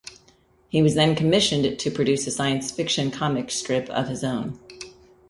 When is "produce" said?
1.91-2.25